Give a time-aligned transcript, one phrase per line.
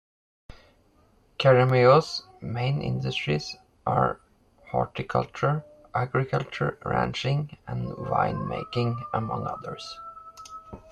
[1.37, 3.55] Keremeos' main industries
[3.85, 4.19] are
[4.71, 9.99] horticulture, agriculture, ranching, and wine making, among others.